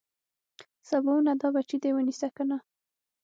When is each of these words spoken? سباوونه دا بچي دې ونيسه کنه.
سباوونه 0.89 1.31
دا 1.41 1.47
بچي 1.55 1.77
دې 1.83 1.89
ونيسه 1.93 2.27
کنه. 2.35 2.57